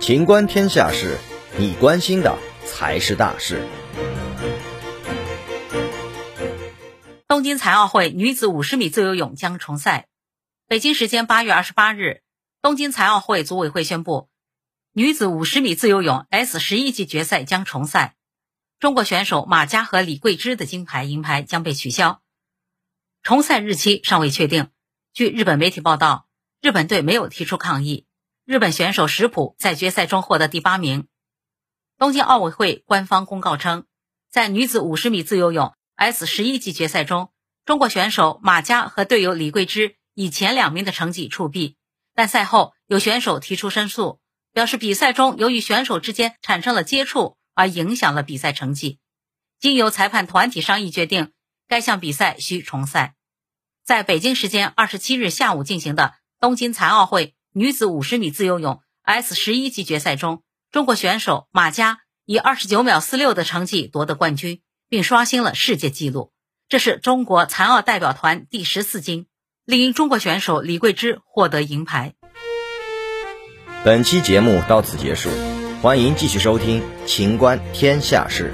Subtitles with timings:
[0.00, 1.18] 情观天下事，
[1.58, 3.66] 你关心的才是大事。
[7.26, 10.06] 东京残奥会女子五十米自由泳将重赛。
[10.68, 12.22] 北京时间八月二十八日，
[12.62, 14.28] 东京残奥会组委会宣布，
[14.92, 18.14] 女子五十米自由泳 S 十一级决赛将重赛。
[18.78, 22.22] 中国选手马佳和李桂芝的金牌、银牌将被取消，
[23.22, 24.68] 重赛日期尚未确定。
[25.12, 26.25] 据日本媒体报道，
[26.60, 28.06] 日本队没有提出抗议。
[28.44, 31.08] 日本选手石浦在决赛中获得第八名。
[31.98, 33.86] 东京奥委会官方公告称，
[34.30, 37.30] 在女子五十米自由泳 S 十一级决赛中，
[37.64, 41.76] 中国选手马佳和队友李桂芝以前两名的成绩触壁，
[42.14, 44.20] 但赛后有选手提出申诉，
[44.52, 47.36] 表示比赛中由于选手之间产生了接触。
[47.58, 48.98] 而影响了比赛成绩，
[49.58, 51.32] 经由裁判团体商议决定，
[51.66, 53.14] 该项比赛需重赛。
[53.82, 66.32] 在北京时间二十七日下午进行的东京残奥会女子五十米自由泳 S 十一级决赛中，中国选手马佳以二十九秒四六的成绩夺得冠军，并刷新了世界纪录，
[66.68, 69.26] 这是中国残奥代表团第十四金。
[69.64, 72.14] 另一中国选手李桂芝获得银牌。
[73.84, 75.30] 本期节目到此结束。
[75.82, 78.52] 欢迎继续收听《秦观天下事》。